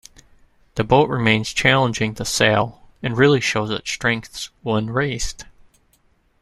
[0.73, 5.45] The boat remains challenging to sail, and really shows its strengths when raced.